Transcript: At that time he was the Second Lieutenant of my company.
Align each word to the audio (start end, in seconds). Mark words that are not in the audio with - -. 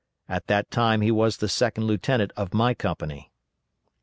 At 0.27 0.47
that 0.47 0.71
time 0.71 1.01
he 1.01 1.11
was 1.11 1.37
the 1.37 1.47
Second 1.47 1.83
Lieutenant 1.83 2.31
of 2.35 2.55
my 2.55 2.73
company. 2.73 3.31